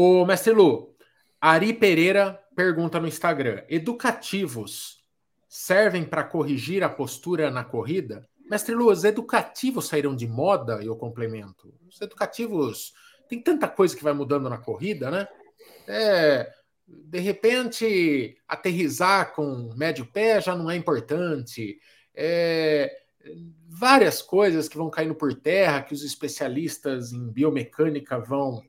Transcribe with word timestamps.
O 0.00 0.24
mestre 0.24 0.52
Lu, 0.52 0.94
Ari 1.40 1.72
Pereira 1.72 2.40
pergunta 2.54 3.00
no 3.00 3.08
Instagram: 3.08 3.64
educativos 3.68 5.04
servem 5.48 6.04
para 6.04 6.22
corrigir 6.22 6.84
a 6.84 6.88
postura 6.88 7.50
na 7.50 7.64
corrida? 7.64 8.24
Mestre 8.48 8.76
Lu, 8.76 8.92
os 8.92 9.02
educativos 9.02 9.88
saíram 9.88 10.14
de 10.14 10.28
moda? 10.28 10.80
Eu 10.84 10.94
complemento. 10.94 11.74
Os 11.88 12.00
educativos 12.00 12.94
tem 13.28 13.42
tanta 13.42 13.66
coisa 13.66 13.96
que 13.96 14.04
vai 14.04 14.12
mudando 14.12 14.48
na 14.48 14.56
corrida, 14.56 15.10
né? 15.10 15.26
É, 15.88 16.48
de 16.86 17.18
repente, 17.18 18.36
aterrizar 18.46 19.34
com 19.34 19.74
médio 19.74 20.06
pé 20.06 20.40
já 20.40 20.54
não 20.54 20.70
é 20.70 20.76
importante. 20.76 21.76
É, 22.14 22.88
várias 23.66 24.22
coisas 24.22 24.68
que 24.68 24.76
vão 24.76 24.90
caindo 24.90 25.16
por 25.16 25.34
terra, 25.34 25.82
que 25.82 25.92
os 25.92 26.04
especialistas 26.04 27.12
em 27.12 27.32
biomecânica 27.32 28.16
vão 28.16 28.62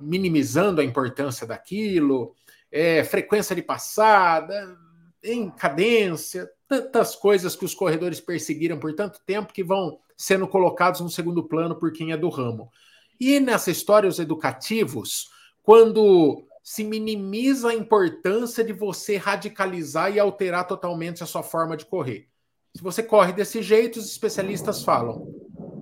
minimizando 0.00 0.80
a 0.80 0.84
importância 0.84 1.46
daquilo, 1.46 2.34
é, 2.70 3.04
frequência 3.04 3.54
de 3.54 3.62
passada, 3.62 4.76
em 5.22 5.50
cadência, 5.50 6.50
tantas 6.68 7.14
coisas 7.16 7.56
que 7.56 7.64
os 7.64 7.74
corredores 7.74 8.20
perseguiram 8.20 8.78
por 8.78 8.94
tanto 8.94 9.20
tempo 9.24 9.52
que 9.52 9.64
vão 9.64 9.98
sendo 10.16 10.46
colocados 10.46 11.00
no 11.00 11.10
segundo 11.10 11.42
plano 11.44 11.76
por 11.76 11.92
quem 11.92 12.12
é 12.12 12.16
do 12.16 12.28
ramo. 12.28 12.70
E 13.18 13.38
nessa 13.40 13.70
história, 13.70 14.08
os 14.08 14.18
educativos, 14.18 15.30
quando 15.62 16.44
se 16.62 16.82
minimiza 16.82 17.68
a 17.68 17.74
importância 17.74 18.64
de 18.64 18.72
você 18.72 19.16
radicalizar 19.16 20.10
e 20.10 20.18
alterar 20.18 20.66
totalmente 20.66 21.22
a 21.22 21.26
sua 21.26 21.42
forma 21.42 21.76
de 21.76 21.84
correr. 21.84 22.26
Se 22.74 22.82
você 22.82 23.02
corre 23.02 23.32
desse 23.32 23.62
jeito, 23.62 23.98
os 23.98 24.10
especialistas 24.10 24.82
falam, 24.82 25.28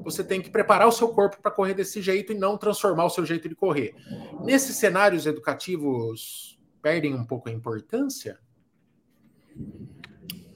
você 0.03 0.22
tem 0.25 0.41
que 0.41 0.50
preparar 0.50 0.89
o 0.89 0.92
seu 0.92 1.08
corpo 1.08 1.41
para 1.41 1.50
correr 1.50 1.75
desse 1.75 2.00
jeito 2.03 2.33
e 2.33 2.39
não 2.39 2.56
transformar 2.56 3.05
o 3.05 3.11
seu 3.11 3.25
jeito 3.25 3.48
de 3.48 3.55
correr. 3.55 3.95
Nesses 4.44 4.77
cenários 4.77 5.27
educativos, 5.27 6.59
perdem 6.83 7.14
um 7.14 7.25
pouco 7.25 7.48
a 7.48 7.53
importância? 7.53 8.39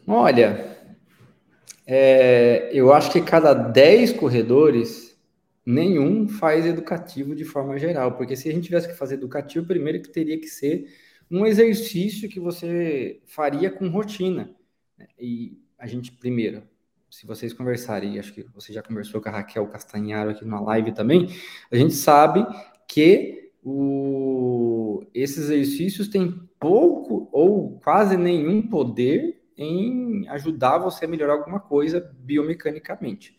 Olha, 0.07 0.77
é, 1.87 2.71
eu 2.73 2.93
acho 2.93 3.13
que 3.13 3.21
cada 3.21 3.55
10 3.55 4.13
corredores, 4.13 5.17
nenhum 5.65 6.29
faz 6.29 6.67
educativo 6.67 7.35
de 7.35 7.45
forma 7.45 7.79
geral, 7.79 8.17
porque 8.17 8.37
se 8.37 8.49
a 8.49 8.53
gente 8.53 8.65
tivesse 8.65 8.89
que 8.89 8.95
fazer 8.95 9.15
educativo, 9.15 9.67
primeiro 9.67 10.03
que 10.03 10.09
teria 10.09 10.39
que 10.39 10.49
ser 10.49 10.87
um 11.31 11.47
exercício 11.47 12.29
que 12.29 12.41
você 12.41 13.21
faria 13.27 13.71
com 13.71 13.89
rotina. 13.89 14.55
Né? 14.99 15.07
E 15.19 15.59
a 15.79 15.87
gente, 15.87 16.13
primeiro, 16.13 16.63
se 17.11 17.27
vocês 17.27 17.53
conversarem, 17.53 18.19
acho 18.19 18.33
que 18.33 18.45
você 18.55 18.73
já 18.73 18.83
conversou 18.83 19.21
com 19.21 19.29
a 19.29 19.33
Raquel 19.33 19.67
Castanharo 19.69 20.31
aqui 20.31 20.45
na 20.45 20.61
live 20.61 20.93
também, 20.93 21.29
a 21.71 21.77
gente 21.77 21.95
sabe 21.95 22.47
que 22.89 23.51
o, 23.63 25.05
esses 25.15 25.51
exercícios 25.51 26.09
têm 26.09 26.41
pouco 26.59 27.29
ou 27.33 27.79
quase 27.81 28.17
nenhum 28.17 28.63
poder 28.69 29.43
em 29.57 30.29
ajudar 30.29 30.79
você 30.79 31.05
a 31.05 31.09
melhorar 31.09 31.35
alguma 31.35 31.61
coisa 31.61 32.15
biomecanicamente. 32.19 33.37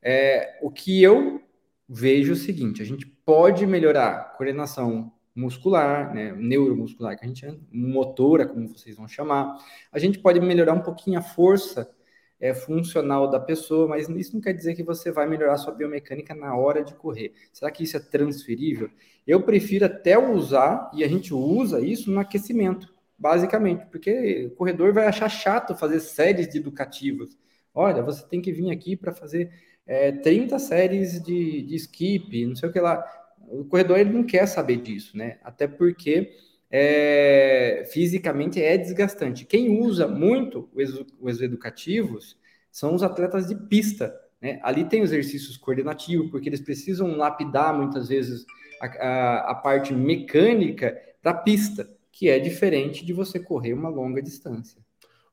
É, 0.00 0.58
o 0.62 0.70
que 0.70 1.02
eu 1.02 1.40
vejo 1.88 2.32
é 2.32 2.34
o 2.34 2.38
seguinte: 2.38 2.82
a 2.82 2.84
gente 2.84 3.06
pode 3.06 3.66
melhorar 3.66 4.36
coordenação 4.36 5.12
muscular, 5.34 6.14
né, 6.14 6.32
neuromuscular, 6.32 7.18
que 7.18 7.24
a 7.24 7.28
gente 7.28 7.40
chama, 7.40 7.58
motora, 7.70 8.46
como 8.46 8.68
vocês 8.68 8.96
vão 8.96 9.06
chamar. 9.06 9.58
A 9.92 9.98
gente 9.98 10.18
pode 10.18 10.40
melhorar 10.40 10.72
um 10.72 10.82
pouquinho 10.82 11.18
a 11.18 11.22
força 11.22 11.94
é, 12.40 12.52
funcional 12.54 13.30
da 13.30 13.40
pessoa, 13.40 13.88
mas 13.88 14.08
isso 14.08 14.34
não 14.34 14.40
quer 14.40 14.52
dizer 14.52 14.74
que 14.74 14.82
você 14.82 15.10
vai 15.10 15.26
melhorar 15.26 15.56
sua 15.56 15.72
biomecânica 15.72 16.34
na 16.34 16.56
hora 16.56 16.84
de 16.84 16.94
correr. 16.94 17.32
Será 17.52 17.70
que 17.70 17.82
isso 17.82 17.96
é 17.96 18.00
transferível? 18.00 18.90
Eu 19.26 19.42
prefiro 19.42 19.86
até 19.86 20.18
usar, 20.18 20.90
e 20.94 21.02
a 21.02 21.08
gente 21.08 21.32
usa 21.34 21.80
isso 21.80 22.10
no 22.10 22.20
aquecimento, 22.20 22.92
basicamente, 23.18 23.86
porque 23.86 24.46
o 24.46 24.50
corredor 24.56 24.92
vai 24.92 25.06
achar 25.06 25.28
chato 25.28 25.74
fazer 25.74 26.00
séries 26.00 26.48
de 26.48 26.58
educativos. 26.58 27.36
Olha, 27.74 28.02
você 28.02 28.26
tem 28.26 28.40
que 28.40 28.52
vir 28.52 28.70
aqui 28.70 28.96
para 28.96 29.12
fazer 29.12 29.50
é, 29.86 30.12
30 30.12 30.58
séries 30.58 31.22
de, 31.22 31.62
de 31.62 31.74
skip, 31.76 32.46
não 32.46 32.56
sei 32.56 32.68
o 32.68 32.72
que 32.72 32.80
lá. 32.80 33.04
O 33.48 33.64
corredor 33.64 33.98
ele 33.98 34.10
não 34.10 34.24
quer 34.24 34.46
saber 34.46 34.78
disso, 34.78 35.16
né? 35.16 35.38
Até 35.42 35.66
porque 35.68 36.32
é, 36.70 37.88
fisicamente 37.92 38.62
é 38.62 38.76
desgastante. 38.76 39.44
Quem 39.44 39.80
usa 39.80 40.08
muito 40.08 40.68
os 41.20 41.40
educativos 41.40 42.36
são 42.70 42.94
os 42.94 43.02
atletas 43.02 43.46
de 43.46 43.54
pista. 43.54 44.14
Né? 44.40 44.60
Ali 44.62 44.84
tem 44.84 45.02
exercícios 45.02 45.56
coordenativos, 45.56 46.30
porque 46.30 46.48
eles 46.48 46.60
precisam 46.60 47.16
lapidar 47.16 47.74
muitas 47.74 48.08
vezes 48.08 48.44
a, 48.80 48.86
a, 48.86 49.50
a 49.52 49.54
parte 49.54 49.94
mecânica 49.94 51.00
da 51.22 51.32
pista, 51.32 51.88
que 52.12 52.28
é 52.28 52.38
diferente 52.38 53.04
de 53.04 53.12
você 53.12 53.38
correr 53.38 53.72
uma 53.72 53.88
longa 53.88 54.22
distância. 54.22 54.80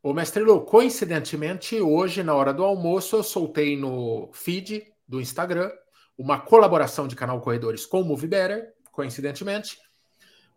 O 0.01 0.13
mestre 0.13 0.43
Lu, 0.43 0.61
coincidentemente, 0.61 1.79
hoje, 1.79 2.23
na 2.23 2.35
hora 2.35 2.53
do 2.53 2.63
almoço, 2.63 3.15
eu 3.15 3.23
soltei 3.23 3.77
no 3.77 4.29
feed 4.33 4.83
do 5.07 5.21
Instagram 5.21 5.71
uma 6.17 6.39
colaboração 6.39 7.07
de 7.07 7.15
canal 7.15 7.39
Corredores 7.39 7.85
com 7.85 8.01
o 8.01 8.05
Move 8.05 8.27
Better, 8.27 8.73
coincidentemente, 8.91 9.77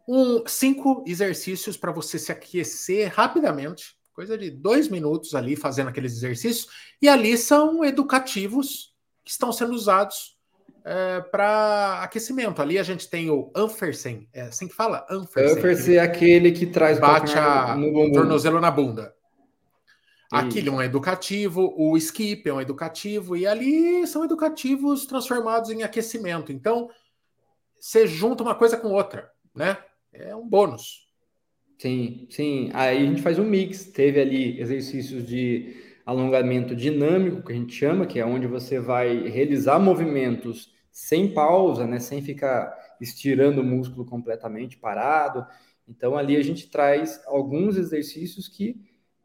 um, 0.07 0.47
cinco 0.47 1.05
exercícios 1.07 1.77
para 1.77 1.93
você 1.93 2.19
se 2.19 2.31
aquecer 2.31 3.13
rapidamente, 3.13 3.97
coisa 4.13 4.39
de 4.39 4.51
dois 4.51 4.89
minutos 4.89 5.35
ali 5.35 5.57
fazendo 5.57 5.89
aqueles 5.89 6.13
exercícios, 6.13 6.69
e 7.03 7.09
ali 7.09 7.37
são 7.37 7.85
educativos 7.85 8.95
que 9.25 9.31
estão 9.31 9.53
sendo 9.53 9.75
usados 9.75 10.37
é, 10.85 11.21
para 11.21 12.01
aquecimento. 12.03 12.63
Ali 12.63 12.79
a 12.79 12.83
gente 12.83 13.11
tem 13.11 13.29
o 13.29 13.51
Anfersen, 13.55 14.29
é 14.33 14.43
assim 14.43 14.69
que 14.69 14.75
fala? 14.75 15.05
Anfersen. 15.11 15.59
Anfersen 15.59 15.95
é 15.97 16.01
aquele 16.01 16.53
que 16.53 16.67
traz 16.67 16.99
bate 16.99 17.37
a, 17.37 17.75
no 17.75 18.13
tornozelo 18.13 18.61
na 18.61 18.71
bunda. 18.71 19.15
Aquilo 20.31 20.71
é 20.71 20.73
um 20.73 20.83
educativo, 20.83 21.73
o 21.77 21.97
skip 21.97 22.49
é 22.49 22.53
um 22.53 22.61
educativo, 22.61 23.37
e 23.37 23.47
ali 23.47 24.07
são 24.07 24.25
educativos 24.25 25.07
transformados 25.07 25.71
em 25.71 25.83
aquecimento. 25.83 26.53
Então, 26.53 26.91
você 27.79 28.07
junta 28.07 28.43
uma 28.43 28.55
coisa 28.55 28.77
com 28.77 28.89
outra, 28.89 29.31
né? 29.55 29.79
É 30.19 30.35
um 30.35 30.49
bônus. 30.49 31.07
Sim, 31.79 32.27
sim. 32.31 32.71
Aí 32.73 32.99
a 32.99 33.07
gente 33.07 33.23
faz 33.23 33.39
um 33.39 33.45
mix. 33.45 33.87
Teve 33.87 34.21
ali 34.21 34.61
exercícios 34.61 35.27
de 35.27 35.77
alongamento 36.05 36.75
dinâmico, 36.75 37.43
que 37.43 37.53
a 37.53 37.57
gente 37.57 37.75
chama, 37.75 38.07
que 38.07 38.19
é 38.19 38.25
onde 38.25 38.47
você 38.47 38.79
vai 38.79 39.29
realizar 39.29 39.79
movimentos 39.79 40.73
sem 40.91 41.33
pausa, 41.35 41.87
né? 41.87 41.99
Sem 41.99 42.23
ficar 42.23 42.75
estirando 43.01 43.61
o 43.61 43.65
músculo 43.65 44.07
completamente 44.07 44.77
parado. 44.79 45.47
Então 45.89 46.17
ali 46.17 46.37
a 46.37 46.43
gente 46.43 46.69
traz 46.71 47.21
alguns 47.27 47.77
exercícios 47.77 48.49
que 48.49 48.81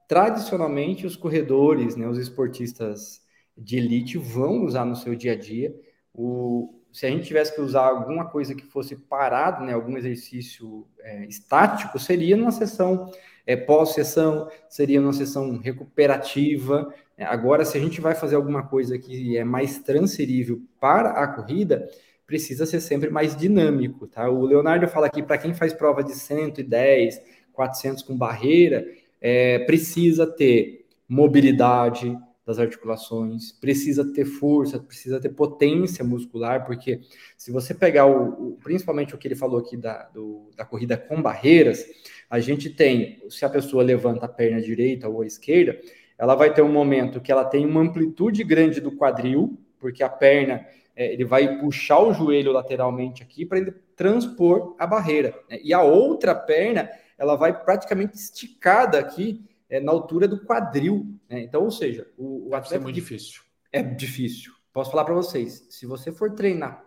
tradicionalmente 0.07 1.05
os 1.07 1.15
corredores, 1.15 1.95
né, 1.95 2.05
os 2.07 2.17
esportistas 2.17 3.21
de 3.57 3.77
elite 3.77 4.17
vão 4.17 4.65
usar 4.65 4.85
no 4.85 4.95
seu 4.95 5.15
dia 5.15 5.31
a 5.33 5.35
dia. 5.37 5.73
O, 6.13 6.80
se 6.91 7.05
a 7.05 7.09
gente 7.09 7.25
tivesse 7.25 7.53
que 7.53 7.61
usar 7.61 7.85
alguma 7.87 8.25
coisa 8.25 8.53
que 8.53 8.65
fosse 8.65 8.95
parado, 8.95 9.65
né, 9.65 9.73
algum 9.73 9.97
exercício 9.97 10.85
é, 10.99 11.25
estático, 11.25 11.97
seria 11.97 12.35
numa 12.35 12.51
sessão 12.51 13.11
é, 13.45 13.55
pós-sessão, 13.55 14.49
seria 14.69 14.99
numa 14.99 15.13
sessão 15.13 15.57
recuperativa. 15.57 16.93
Agora, 17.17 17.63
se 17.65 17.77
a 17.77 17.81
gente 17.81 18.01
vai 18.01 18.15
fazer 18.15 18.35
alguma 18.35 18.63
coisa 18.63 18.97
que 18.97 19.37
é 19.37 19.43
mais 19.43 19.79
transferível 19.79 20.61
para 20.79 21.11
a 21.11 21.27
corrida, 21.27 21.87
precisa 22.25 22.65
ser 22.65 22.79
sempre 22.79 23.09
mais 23.09 23.35
dinâmico, 23.35 24.07
tá? 24.07 24.29
O 24.29 24.45
Leonardo 24.45 24.87
fala 24.87 25.07
aqui, 25.07 25.21
para 25.21 25.37
quem 25.37 25.53
faz 25.53 25.73
prova 25.73 26.03
de 26.03 26.13
110, 26.13 27.21
400 27.51 28.03
com 28.03 28.17
barreira, 28.17 28.87
é, 29.19 29.59
precisa 29.59 30.25
ter 30.25 30.85
mobilidade, 31.07 32.17
das 32.51 32.59
articulações, 32.59 33.53
precisa 33.53 34.05
ter 34.13 34.25
força, 34.25 34.77
precisa 34.77 35.19
ter 35.19 35.29
potência 35.29 36.03
muscular, 36.03 36.65
porque 36.65 36.99
se 37.37 37.51
você 37.51 37.73
pegar 37.73 38.05
o, 38.05 38.49
o 38.49 38.57
principalmente 38.61 39.15
o 39.15 39.17
que 39.17 39.27
ele 39.27 39.35
falou 39.35 39.59
aqui 39.59 39.77
da, 39.77 40.03
do, 40.09 40.51
da 40.55 40.65
corrida 40.65 40.97
com 40.97 41.21
barreiras, 41.21 41.85
a 42.29 42.39
gente 42.39 42.69
tem, 42.69 43.23
se 43.29 43.45
a 43.45 43.49
pessoa 43.49 43.83
levanta 43.83 44.25
a 44.25 44.29
perna 44.29 44.61
direita 44.61 45.07
ou 45.07 45.21
a 45.21 45.25
esquerda, 45.25 45.79
ela 46.17 46.35
vai 46.35 46.53
ter 46.53 46.61
um 46.61 46.71
momento 46.71 47.21
que 47.21 47.31
ela 47.31 47.45
tem 47.45 47.65
uma 47.65 47.81
amplitude 47.81 48.43
grande 48.43 48.81
do 48.81 48.91
quadril, 48.91 49.57
porque 49.79 50.03
a 50.03 50.09
perna 50.09 50.65
é, 50.95 51.13
ele 51.13 51.25
vai 51.25 51.57
puxar 51.57 51.99
o 51.99 52.13
joelho 52.13 52.51
lateralmente 52.51 53.23
aqui 53.23 53.45
para 53.45 53.57
ele 53.57 53.71
transpor 53.95 54.75
a 54.77 54.85
barreira. 54.85 55.33
Né? 55.49 55.59
E 55.63 55.73
a 55.73 55.81
outra 55.81 56.35
perna 56.35 56.89
ela 57.17 57.35
vai 57.35 57.63
praticamente 57.63 58.15
esticada 58.15 58.99
aqui 58.99 59.43
é, 59.71 59.79
na 59.79 59.91
altura 59.91 60.27
do 60.27 60.43
quadril. 60.43 61.07
Né? 61.29 61.41
Então, 61.41 61.63
ou 61.63 61.71
seja, 61.71 62.05
o, 62.17 62.49
o 62.49 62.55
atleta. 62.55 62.75
É 62.75 62.79
muito 62.79 62.95
difícil. 62.95 63.41
É 63.71 63.81
difícil. 63.81 64.51
Posso 64.73 64.91
falar 64.91 65.05
para 65.05 65.15
vocês, 65.15 65.65
se 65.69 65.85
você 65.85 66.11
for 66.11 66.31
treinar. 66.35 66.83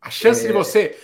A 0.00 0.10
chance 0.10 0.44
é... 0.44 0.48
de 0.48 0.52
você. 0.52 0.98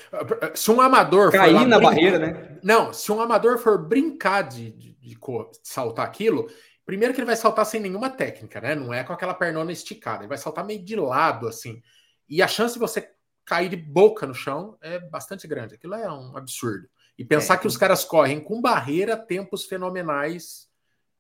Se 0.55 0.71
um 0.71 0.81
amador. 0.81 1.31
Cair 1.31 1.67
na 1.67 1.79
brincar, 1.79 1.81
barreira, 1.81 2.19
né? 2.19 2.59
Não, 2.63 2.93
se 2.93 3.11
um 3.13 3.21
amador 3.21 3.59
for 3.59 3.79
brincar 3.79 4.43
de, 4.43 4.71
de, 4.73 4.93
de, 4.95 5.19
saltar 5.63 6.05
aquilo, 6.05 6.51
primeiro 6.85 7.15
que 7.15 7.21
ele 7.21 7.27
vai 7.27 7.37
saltar 7.37 7.65
sem 7.67 7.81
nenhuma 7.81 8.11
técnica, 8.11 8.61
né? 8.61 8.75
Não 8.75 8.93
é 8.93 9.05
com 9.05 9.13
aquela 9.13 9.35
pernona 9.35 9.71
esticada. 9.71 10.23
Ele 10.23 10.29
vai 10.29 10.39
saltar 10.39 10.65
meio 10.65 10.83
de 10.83 10.97
lado, 10.97 11.47
assim. 11.47 11.81
E 12.29 12.43
a 12.43 12.49
chance 12.49 12.75
de 12.75 12.81
você 12.81 13.09
cair 13.45 13.69
de 13.69 13.77
boca 13.77 14.27
no 14.27 14.35
chão 14.35 14.77
é 14.81 14.99
bastante 14.99 15.47
grande. 15.47 15.75
Aquilo 15.75 15.95
é 15.95 16.11
um 16.11 16.37
absurdo. 16.37 16.89
E 17.19 17.25
pensar 17.25 17.55
é. 17.55 17.59
que 17.59 17.67
os 17.67 17.77
caras 17.77 18.05
correm 18.05 18.41
com 18.41 18.61
barreira 18.61 19.17
tempos 19.17 19.65
fenomenais 19.65 20.66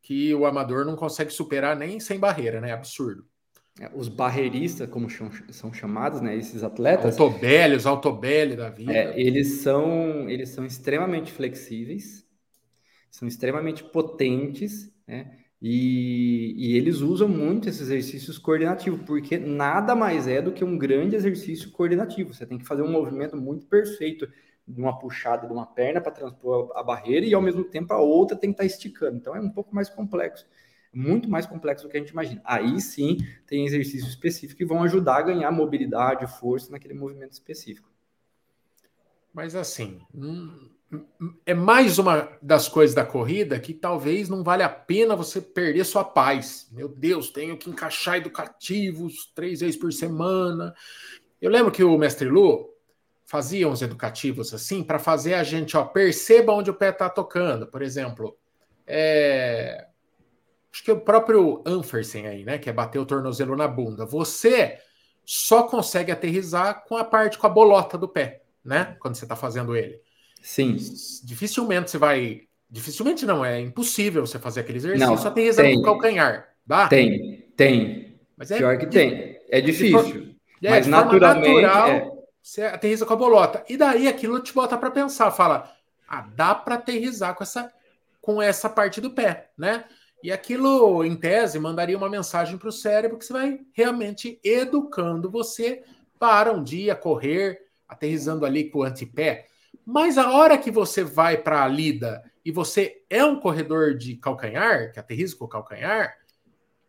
que 0.07 0.33
o 0.33 0.47
amador 0.47 0.85
não 0.85 0.95
consegue 0.95 1.33
superar 1.33 1.77
nem 1.77 1.99
sem 1.99 2.17
barreira, 2.17 2.61
né? 2.61 2.73
Absurdo. 2.73 3.27
É, 3.81 3.91
os 3.93 4.07
barreiristas, 4.09 4.89
como 4.89 5.09
são 5.51 5.73
chamados, 5.73 6.21
né? 6.21 6.37
Esses 6.37 6.63
atletas. 6.63 7.19
Autobelli, 7.19 7.75
os 7.75 7.87
autobelli 7.87 8.55
da 8.55 8.71
vida. 8.71 8.93
É, 8.93 9.21
eles, 9.21 9.63
são, 9.63 10.31
eles 10.31 10.51
são 10.51 10.65
extremamente 10.65 11.33
flexíveis, 11.33 12.25
são 13.11 13.27
extremamente 13.27 13.83
potentes, 13.83 14.95
né? 15.09 15.39
E, 15.61 16.55
e, 16.57 16.77
eles 16.77 17.01
usam 17.01 17.27
muito 17.29 17.69
esses 17.69 17.81
exercícios 17.81 18.39
coordenativos, 18.39 19.01
porque 19.05 19.39
nada 19.39 19.97
mais 19.97 20.29
é 20.29 20.41
do 20.41 20.53
que 20.53 20.63
um 20.63 20.79
grande 20.79 21.17
exercício 21.17 21.73
coordenativo. 21.73 22.33
Você 22.33 22.47
tem 22.47 22.59
que 22.59 22.67
fazer 22.67 22.83
um 22.83 22.93
movimento 22.93 23.37
muito 23.37 23.67
perfeito 23.67 24.29
de 24.67 24.81
uma 24.81 24.99
puxada 24.99 25.47
de 25.47 25.53
uma 25.53 25.67
perna 25.67 26.01
para 26.01 26.13
transpor 26.13 26.73
a 26.75 26.83
barreira 26.83 27.25
e 27.25 27.35
ao 27.35 27.43
mesmo 27.43 27.65
tempo 27.65 27.93
a 27.93 27.99
outra 27.99 28.37
tem 28.37 28.51
que 28.51 28.55
estar 28.55 28.65
tá 28.65 28.67
esticando. 28.67 29.17
Então 29.17 29.37
é 29.37 29.41
um 29.41 29.51
pouco 29.51 29.75
mais 29.75 29.89
complexo, 29.89 30.47
muito 30.93 31.31
mais 31.31 31.47
complexo 31.47 31.87
do 31.87 31.91
que 31.91 31.97
a 31.97 32.01
gente 32.01 32.11
imagina. 32.11 32.41
Aí 32.45 32.81
sim 32.81 33.19
tem 33.47 33.65
exercícios 33.65 34.11
específicos 34.11 34.57
que 34.57 34.65
vão 34.65 34.83
ajudar 34.83 35.19
a 35.19 35.23
ganhar 35.23 35.51
mobilidade, 35.53 36.27
força 36.39 36.73
naquele 36.73 36.95
movimento 36.95 37.33
específico. 37.33 37.89
Mas 39.33 39.55
assim, 39.55 40.01
hum, 40.15 40.71
é 41.45 41.55
mais 41.55 41.99
uma 41.99 42.29
das 42.41 42.69
coisas 42.69 42.95
da 42.95 43.05
corrida 43.05 43.61
que 43.61 43.75
talvez 43.75 44.29
não 44.29 44.43
vale 44.43 44.63
a 44.63 44.69
pena 44.69 45.15
você 45.15 45.41
perder 45.41 45.85
sua 45.85 46.05
paz. 46.05 46.69
Meu 46.73 46.89
Deus, 46.89 47.31
tenho 47.31 47.57
que 47.57 47.69
encaixar 47.69 48.17
educativos 48.17 49.31
três 49.35 49.61
vezes 49.61 49.77
por 49.77 49.93
semana. 49.93 50.75
Eu 51.41 51.51
lembro 51.51 51.71
que 51.71 51.85
o 51.85 51.99
mestre 51.99 52.29
Lu 52.29 52.76
fazia 53.27 53.69
uns 53.69 53.83
educativos 53.83 54.55
assim 54.55 54.83
para 54.83 54.99
fazer 54.99 55.35
a 55.35 55.43
gente, 55.43 55.77
ó, 55.77 55.85
perceba 55.85 56.53
onde 56.53 56.71
o 56.71 56.75
pé 56.75 56.91
está 56.91 57.11
tocando. 57.11 57.67
Por 57.67 57.83
exemplo, 57.83 58.39
é... 58.87 59.87
acho 60.73 60.85
que 60.85 60.93
o 60.93 61.01
próprio 61.01 61.63
Anfersen 61.67 62.29
aí, 62.29 62.45
né, 62.45 62.57
que 62.57 62.71
é 62.71 62.73
bater 62.73 63.01
o 63.01 63.05
tornozelo 63.05 63.57
na 63.57 63.67
bunda. 63.67 64.07
Você 64.07 64.79
só 65.25 65.65
consegue 65.65 66.13
aterrizar 66.13 66.85
com 66.87 66.97
a 66.97 67.05
parte 67.05 67.37
com 67.37 67.47
a 67.49 67.51
bolota 67.51 67.99
do 67.99 68.09
pé, 68.09 68.43
né, 68.65 68.97
quando 69.01 69.17
você 69.17 69.25
está 69.25 69.35
fazendo 69.35 69.77
ele. 69.77 70.01
Sim. 70.41 70.77
Dificilmente 71.25 71.91
você 71.91 71.99
vai. 71.99 72.43
Dificilmente 72.71 73.27
não, 73.27 73.45
é 73.45 73.61
impossível 73.61 74.25
você 74.25 74.39
fazer 74.39 74.61
aquele 74.61 74.79
exercício 74.79 75.07
não, 75.07 75.27
aterrissando 75.27 75.73
com 75.75 75.81
o 75.81 75.83
calcanhar. 75.83 76.49
Dá? 76.65 76.87
Tem, 76.89 77.45
tem. 77.57 78.17
Mas 78.37 78.51
é, 78.51 78.59
Pior 78.59 78.79
que 78.79 78.87
tem. 78.87 79.41
É 79.49 79.61
difícil. 79.61 80.37
É, 80.63 80.71
mas 80.71 80.87
naturalmente. 80.87 81.63
Natural, 81.63 81.89
é... 81.89 82.16
Você 82.47 82.63
aterriza 82.63 83.05
com 83.05 83.13
a 83.13 83.17
bolota. 83.17 83.65
E 83.69 83.77
daí 83.77 84.07
aquilo 84.07 84.39
te 84.39 84.55
bota 84.55 84.79
para 84.79 84.89
pensar. 84.89 85.33
Fala, 85.33 85.77
ah, 86.07 86.21
dá 86.33 86.55
para 86.55 86.77
aterrizar 86.77 87.35
com 87.35 87.43
essa, 87.43 87.73
com 88.23 88.41
essa 88.41 88.71
parte 88.71 89.01
do 89.01 89.11
pé, 89.11 89.51
né? 89.59 89.85
E 90.23 90.31
aquilo, 90.31 91.05
em 91.05 91.17
tese, 91.17 91.59
mandaria 91.59 91.99
uma 91.99 92.09
mensagem 92.09 92.57
para 92.57 92.69
o 92.69 92.73
cérebro 92.73 93.19
que 93.19 93.25
você 93.25 93.33
vai 93.33 93.61
realmente 93.73 94.39
educando 94.45 95.29
você 95.29 95.83
para 96.21 96.53
um 96.53 96.63
dia 96.63 96.95
correr, 96.95 97.63
aterrizando 97.89 98.47
ali 98.47 98.71
com 98.71 98.79
o 98.79 98.85
antepé. 98.85 99.47
Mas 99.85 100.17
a 100.17 100.31
hora 100.31 100.57
que 100.57 100.71
você 100.71 101.03
vai 101.03 101.37
para 101.37 101.65
a 101.65 101.69
lida 101.69 102.23
e 102.45 102.53
você 102.53 103.03
é 103.11 103.25
um 103.25 103.41
corredor 103.41 103.97
de 103.97 104.15
calcanhar, 104.19 104.93
que 104.93 105.01
aterriza 105.01 105.35
com 105.37 105.47
o 105.47 105.49
calcanhar, 105.49 106.17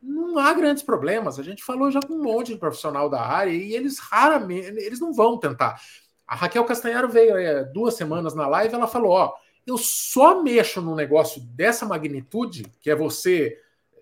não 0.02 0.38
há 0.38 0.54
grandes 0.54 0.84
problemas. 0.84 1.40
A 1.40 1.44
gente 1.44 1.64
falou 1.64 1.92
já 1.92 2.00
com 2.00 2.14
um 2.14 2.24
monte 2.24 2.54
de 2.54 2.60
profissional 2.60 3.10
da 3.10 3.22
área 3.22 3.52
e 3.52 3.74
eles 3.74 4.00
raramente, 4.00 4.68
eles 4.68 5.00
não 5.00 5.14
vão 5.14 5.38
tentar. 5.38 5.82
A 6.28 6.36
Raquel 6.36 6.66
Castanharo 6.66 7.08
veio 7.08 7.38
é, 7.38 7.64
duas 7.64 7.96
semanas 7.96 8.36
na 8.36 8.48
live, 8.48 8.74
ela 8.74 8.88
falou: 8.88 9.12
ó, 9.12 9.34
eu 9.66 9.78
só 9.78 10.42
mexo 10.42 10.82
num 10.82 10.96
negócio 10.96 11.42
dessa 11.42 11.86
magnitude, 11.86 12.66
que 12.80 12.90
é 12.90 12.96
você, 12.96 13.60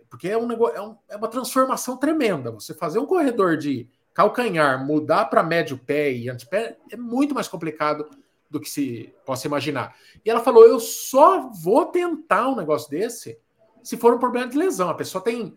porque 0.09 0.29
é 0.29 0.37
um 0.37 0.47
negócio, 0.47 0.75
é, 0.75 0.81
um, 0.81 0.97
é 1.09 1.15
uma 1.15 1.27
transformação 1.27 1.97
tremenda. 1.97 2.51
Você 2.51 2.73
fazer 2.73 2.99
um 2.99 3.05
corredor 3.05 3.57
de 3.57 3.87
calcanhar, 4.13 4.83
mudar 4.85 5.25
para 5.25 5.43
médio 5.43 5.77
pé 5.77 6.11
e 6.11 6.29
antepé 6.29 6.77
é 6.91 6.95
muito 6.95 7.35
mais 7.35 7.47
complicado 7.47 8.07
do 8.49 8.59
que 8.59 8.69
se 8.69 9.13
possa 9.25 9.47
imaginar. 9.47 9.95
E 10.23 10.29
ela 10.29 10.39
falou: 10.39 10.65
eu 10.65 10.79
só 10.79 11.49
vou 11.49 11.85
tentar 11.85 12.47
um 12.47 12.55
negócio 12.55 12.89
desse 12.89 13.39
se 13.83 13.97
for 13.97 14.13
um 14.13 14.19
problema 14.19 14.47
de 14.47 14.57
lesão. 14.57 14.89
A 14.89 14.95
pessoa 14.95 15.23
tem 15.23 15.55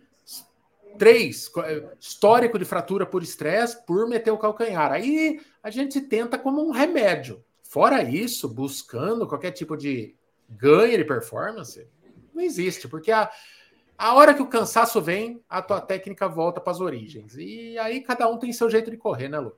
três 0.97 1.51
é, 1.65 1.85
histórico 2.01 2.59
de 2.59 2.65
fratura 2.65 3.05
por 3.05 3.23
estresse 3.23 3.85
por 3.85 4.09
meter 4.09 4.31
o 4.31 4.39
calcanhar. 4.39 4.93
Aí 4.93 5.41
a 5.63 5.71
gente 5.71 6.01
tenta 6.01 6.39
como 6.39 6.67
um 6.67 6.71
remédio. 6.71 7.43
Fora 7.63 8.03
isso, 8.03 8.49
buscando 8.49 9.27
qualquer 9.27 9.51
tipo 9.51 9.77
de 9.77 10.15
ganho 10.49 10.97
de 10.97 11.05
performance, 11.05 11.87
não 12.35 12.43
existe, 12.43 12.89
porque 12.89 13.11
a, 13.13 13.31
a 13.97 14.15
hora 14.15 14.33
que 14.33 14.41
o 14.41 14.47
cansaço 14.47 15.03
vem, 15.03 15.43
a 15.49 15.61
tua 15.61 15.81
técnica 15.81 16.29
volta 16.29 16.61
para 16.61 16.73
as 16.73 16.81
origens. 16.81 17.37
E 17.37 17.77
aí 17.79 18.01
cada 18.01 18.29
um 18.29 18.39
tem 18.39 18.53
seu 18.53 18.71
jeito 18.71 18.91
de 18.91 18.97
correr, 18.97 19.29
né, 19.29 19.39
Lu? 19.39 19.55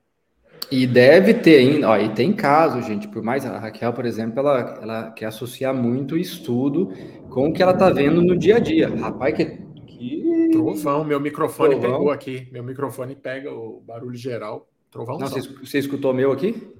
E 0.70 0.86
deve 0.86 1.34
ter 1.34 1.58
ainda, 1.58 1.88
ó, 1.88 1.96
e 1.96 2.08
tem 2.10 2.32
casos, 2.32 2.86
gente, 2.86 3.08
por 3.08 3.22
mais 3.22 3.44
a 3.44 3.58
Raquel, 3.58 3.92
por 3.92 4.04
exemplo, 4.06 4.38
ela, 4.40 4.78
ela 4.80 5.10
quer 5.10 5.26
associar 5.26 5.74
muito 5.74 6.16
estudo 6.16 6.92
com 7.28 7.48
o 7.48 7.52
que 7.52 7.62
ela 7.62 7.74
tá 7.74 7.90
vendo 7.90 8.22
no 8.22 8.38
dia 8.38 8.56
a 8.56 8.58
dia. 8.58 8.88
Rapaz, 8.88 9.34
que. 9.34 9.69
Que... 10.00 10.48
Trovão, 10.52 11.04
meu 11.04 11.20
microfone 11.20 11.76
Trovão. 11.76 11.92
pegou 11.92 12.10
aqui. 12.10 12.48
Meu 12.50 12.64
microfone 12.64 13.14
pega 13.14 13.52
o 13.52 13.80
barulho 13.80 14.16
geral. 14.16 14.68
Trovão. 14.90 15.18
Não, 15.18 15.28
você, 15.28 15.40
você 15.40 15.78
escutou 15.78 16.12
meu 16.12 16.32
aqui? 16.32 16.74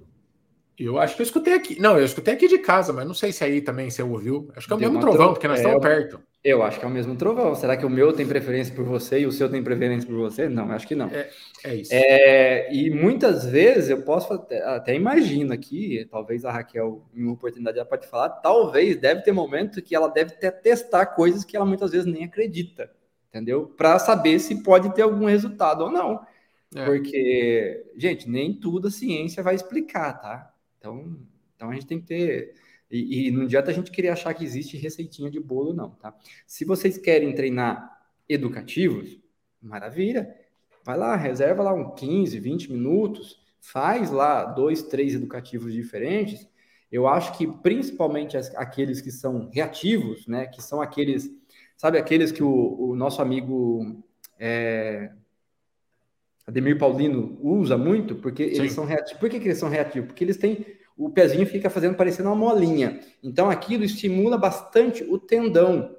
Eu 0.78 0.99
acho 0.99 1.14
que 1.14 1.20
eu 1.20 1.26
escutei 1.26 1.52
aqui. 1.52 1.78
Não, 1.78 1.99
eu 1.99 2.05
escutei 2.06 2.32
aqui 2.32 2.49
de 2.49 2.58
casa, 2.58 2.90
mas 2.90 3.06
não 3.06 3.12
sei 3.12 3.32
se 3.32 3.44
aí 3.44 3.61
também 3.61 3.90
você 3.90 4.02
ouviu. 4.02 4.50
Acho 4.56 4.67
que 4.67 4.72
é 4.72 4.76
o 4.76 4.78
Deu 4.78 4.88
mesmo 4.88 5.00
trovão, 5.02 5.26
tro... 5.26 5.34
porque 5.34 5.46
nós 5.46 5.58
é, 5.58 5.62
estamos 5.62 5.82
perto. 5.82 6.20
Eu 6.43 6.62
acho 6.62 6.78
que 6.78 6.84
é 6.87 6.88
o 6.88 6.90
mesmo 6.90 7.14
trovão. 7.17 7.55
Será 7.55 7.76
que 7.76 7.84
o 7.84 7.90
meu 7.90 8.14
tem 8.14 8.26
preferência 8.26 8.75
por 8.75 8.87
você 8.87 9.20
e 9.20 9.26
o 9.26 9.32
seu 9.32 9.50
tem 9.50 9.62
preferência 9.62 10.08
por 10.08 10.16
você? 10.16 10.49
Não, 10.49 10.70
acho 10.73 10.88
que 10.88 10.94
não. 10.94 11.08
É, 11.08 11.28
é 11.64 11.75
isso. 11.75 11.93
É, 11.93 12.73
e 12.73 12.88
muitas 12.88 13.44
vezes 13.44 13.90
eu 13.90 14.00
posso 14.00 14.32
até, 14.32 14.62
até 14.64 14.94
imagino 14.94 15.52
aqui, 15.52 16.08
talvez 16.11 16.46
a 16.46 16.50
Raquel, 16.50 17.05
em 17.14 17.25
uma 17.25 17.34
oportunidade, 17.34 17.78
ela 17.78 17.87
pode 17.87 18.06
falar, 18.06 18.30
talvez 18.30 18.97
deve 18.97 19.21
ter 19.21 19.33
momento 19.33 19.83
que 19.83 19.95
ela 19.95 20.09
deve 20.09 20.30
ter, 20.30 20.50
testar 20.50 21.04
coisas 21.04 21.45
que 21.45 21.54
ela 21.54 21.66
muitas 21.66 21.90
vezes 21.90 22.06
nem 22.06 22.25
acredita, 22.25 22.90
entendeu? 23.30 23.66
Para 23.66 23.99
saber 23.99 24.38
se 24.38 24.62
pode 24.62 24.94
ter 24.94 25.02
algum 25.02 25.25
resultado 25.25 25.84
ou 25.84 25.90
não. 25.90 26.20
É. 26.75 26.84
Porque, 26.84 27.87
gente, 27.96 28.28
nem 28.28 28.52
tudo 28.52 28.88
a 28.88 28.90
ciência 28.90 29.42
vai 29.42 29.54
explicar, 29.54 30.20
tá? 30.20 30.54
Então, 30.78 31.16
então 31.56 31.70
a 31.70 31.75
gente 31.75 31.87
tem 31.87 31.99
que 31.99 32.06
ter 32.06 32.54
e, 32.90 33.28
e 33.28 33.30
não 33.30 33.42
adianta 33.42 33.70
a 33.70 33.75
gente 33.75 33.90
querer 33.90 34.08
achar 34.08 34.34
que 34.34 34.44
existe 34.44 34.76
receitinha 34.76 35.30
de 35.30 35.38
bolo, 35.38 35.72
não, 35.72 35.90
tá? 35.90 36.14
Se 36.46 36.64
vocês 36.64 36.99
querem 36.99 37.34
treinar 37.34 37.99
educativos, 38.28 39.18
maravilha. 39.62 40.34
Vai 40.84 40.99
lá, 40.99 41.14
reserva 41.14 41.62
lá 41.62 41.72
um 41.72 41.94
15, 41.94 42.38
20 42.40 42.72
minutos, 42.72 43.40
faz 43.60 44.10
lá 44.10 44.44
dois, 44.44 44.82
três 44.82 45.14
educativos 45.14 45.72
diferentes. 45.72 46.49
Eu 46.90 47.06
acho 47.06 47.37
que 47.38 47.46
principalmente 47.46 48.37
aqueles 48.56 49.00
que 49.00 49.12
são 49.12 49.49
reativos, 49.52 50.26
né? 50.26 50.46
Que 50.46 50.60
são 50.60 50.80
aqueles, 50.80 51.30
sabe, 51.80 51.96
aqueles 51.96 52.30
que 52.30 52.42
o, 52.42 52.90
o 52.90 52.94
nosso 52.94 53.22
amigo 53.22 54.04
é, 54.38 55.10
Ademir 56.46 56.76
Paulino 56.76 57.38
usa 57.40 57.78
muito, 57.78 58.16
porque 58.16 58.50
Sim. 58.50 58.60
eles 58.60 58.75
são 58.75 58.84
reativos. 58.84 59.18
Por 59.18 59.30
que, 59.30 59.40
que 59.40 59.49
eles 59.49 59.56
são 59.56 59.70
reativos? 59.70 60.08
Porque 60.08 60.22
eles 60.22 60.37
têm 60.37 60.66
o 60.94 61.08
pezinho 61.08 61.46
fica 61.46 61.70
fazendo 61.70 61.94
parecendo 61.94 62.28
uma 62.28 62.37
molinha. 62.37 63.00
Então 63.22 63.49
aquilo 63.49 63.82
estimula 63.82 64.37
bastante 64.37 65.02
o 65.04 65.18
tendão. 65.18 65.96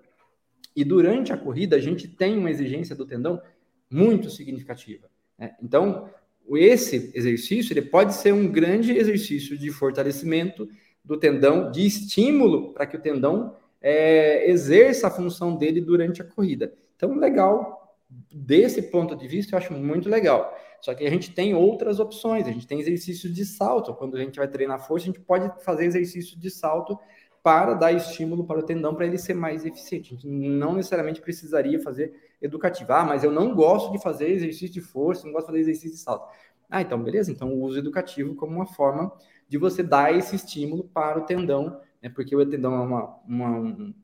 E 0.75 0.83
durante 0.83 1.33
a 1.33 1.37
corrida 1.37 1.77
a 1.77 1.79
gente 1.79 2.07
tem 2.07 2.37
uma 2.37 2.51
exigência 2.51 2.95
do 2.95 3.03
tendão 3.03 3.41
muito 3.89 4.29
significativa. 4.29 5.09
Né? 5.35 5.55
Então 5.63 6.07
esse 6.51 7.11
exercício 7.15 7.73
ele 7.73 7.81
pode 7.81 8.13
ser 8.13 8.35
um 8.35 8.51
grande 8.51 8.95
exercício 8.95 9.57
de 9.57 9.71
fortalecimento 9.71 10.69
do 11.03 11.17
tendão, 11.17 11.71
de 11.71 11.87
estímulo 11.87 12.71
para 12.71 12.85
que 12.85 12.97
o 12.97 13.01
tendão 13.01 13.55
é, 13.81 14.49
exerça 14.49 15.07
a 15.07 15.11
função 15.11 15.55
dele 15.55 15.81
durante 15.81 16.21
a 16.21 16.25
corrida. 16.25 16.73
Então 16.95 17.15
legal 17.15 17.97
desse 18.31 18.81
ponto 18.83 19.15
de 19.15 19.27
vista 19.27 19.55
eu 19.55 19.57
acho 19.57 19.73
muito 19.73 20.09
legal. 20.09 20.55
Só 20.81 20.93
que 20.93 21.05
a 21.05 21.09
gente 21.09 21.31
tem 21.31 21.53
outras 21.53 21.99
opções, 21.99 22.47
a 22.47 22.51
gente 22.51 22.67
tem 22.67 22.79
exercícios 22.79 23.33
de 23.33 23.45
salto. 23.45 23.93
Quando 23.93 24.17
a 24.17 24.19
gente 24.19 24.37
vai 24.37 24.47
treinar 24.47 24.85
força, 24.85 25.05
a 25.05 25.11
gente 25.11 25.19
pode 25.19 25.63
fazer 25.63 25.85
exercício 25.85 26.37
de 26.37 26.49
salto 26.49 26.97
para 27.43 27.73
dar 27.73 27.91
estímulo 27.91 28.45
para 28.45 28.59
o 28.59 28.63
tendão 28.63 28.93
para 28.93 29.05
ele 29.05 29.17
ser 29.17 29.33
mais 29.33 29.65
eficiente. 29.65 30.13
A 30.13 30.15
gente 30.15 30.27
não 30.27 30.73
necessariamente 30.73 31.21
precisaria 31.21 31.79
fazer 31.79 32.13
educativo. 32.41 32.93
Ah, 32.93 33.03
mas 33.03 33.23
eu 33.23 33.31
não 33.31 33.53
gosto 33.53 33.91
de 33.91 34.01
fazer 34.01 34.29
exercício 34.29 34.69
de 34.69 34.81
força, 34.81 35.25
não 35.25 35.33
gosto 35.33 35.47
de 35.47 35.51
fazer 35.51 35.61
exercício 35.61 35.91
de 35.91 35.97
salto. 35.97 36.27
Ah, 36.69 36.81
então 36.81 37.01
beleza, 37.01 37.31
então 37.31 37.53
uso 37.53 37.77
educativo 37.77 38.33
como 38.35 38.55
uma 38.55 38.65
forma 38.65 39.11
de 39.47 39.57
você 39.57 39.83
dar 39.83 40.15
esse 40.15 40.35
estímulo 40.35 40.85
para 40.85 41.19
o 41.19 41.25
tendão, 41.25 41.81
né? 42.01 42.09
Porque 42.09 42.35
o 42.35 42.45
tendão 42.45 42.73
é 42.73 42.79
uma, 42.79 43.15
uma, 43.27 43.59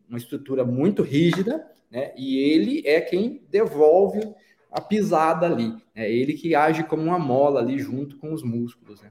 uma 0.08 0.18
estrutura 0.18 0.64
muito 0.64 1.02
rígida, 1.02 1.66
né? 1.90 2.14
E 2.18 2.38
ele 2.38 2.84
é 2.86 3.02
quem 3.02 3.42
devolve 3.50 4.22
a 4.72 4.82
pisada 4.82 5.46
ali. 5.46 5.74
É 5.96 6.12
ele 6.12 6.34
que 6.34 6.54
age 6.54 6.84
como 6.84 7.04
uma 7.04 7.20
mola 7.20 7.60
ali 7.60 7.80
junto 7.80 8.18
com 8.18 8.34
os 8.34 8.44
músculos. 8.44 9.02
Né? 9.02 9.10